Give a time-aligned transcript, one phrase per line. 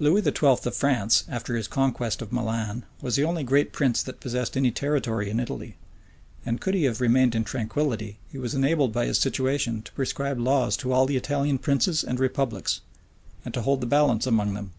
[0.00, 0.46] Lewis XII.
[0.48, 4.72] of France, after his conquest of Milan, was the only great prince that possessed any
[4.72, 5.76] territory in Italy;
[6.44, 10.40] and could he have remained in tranquillity, he was enabled by his situation to prescribe
[10.40, 12.80] laws to all the Italian princes and republics,
[13.44, 14.72] and to hold the balance among them.